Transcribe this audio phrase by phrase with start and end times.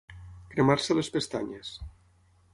[0.53, 1.77] Cremar-se les pestanyes.